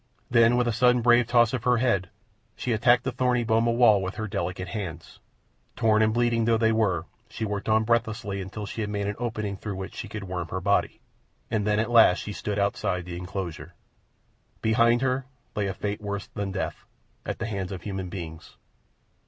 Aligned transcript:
Then, 0.31 0.57
with 0.57 0.67
a 0.67 0.71
sudden 0.73 1.03
brave 1.03 1.27
toss 1.27 1.53
of 1.53 1.63
her 1.63 1.77
head, 1.77 2.09
she 2.55 2.71
attacked 2.73 3.03
the 3.03 3.11
thorny 3.11 3.43
boma 3.43 3.69
wall 3.71 4.01
with 4.01 4.15
her 4.15 4.27
delicate 4.27 4.69
hands. 4.69 5.19
Torn 5.75 6.01
and 6.01 6.11
bleeding 6.11 6.45
though 6.45 6.57
they 6.57 6.71
were, 6.71 7.05
she 7.29 7.45
worked 7.45 7.69
on 7.69 7.83
breathlessly 7.83 8.41
until 8.41 8.65
she 8.65 8.81
had 8.81 8.89
made 8.89 9.05
an 9.05 9.13
opening 9.19 9.57
through 9.57 9.75
which 9.75 9.93
she 9.93 10.07
could 10.07 10.23
worm 10.23 10.47
her 10.47 10.59
body, 10.59 11.01
and 11.51 11.67
at 11.67 11.91
last 11.91 12.17
she 12.17 12.33
stood 12.33 12.57
outside 12.57 13.05
the 13.05 13.15
enclosure. 13.15 13.75
Behind 14.63 15.03
her 15.03 15.27
lay 15.55 15.67
a 15.67 15.73
fate 15.75 16.01
worse 16.01 16.25
than 16.33 16.51
death, 16.51 16.83
at 17.23 17.37
the 17.37 17.45
hands 17.45 17.71
of 17.71 17.83
human 17.83 18.09
beings. 18.09 18.55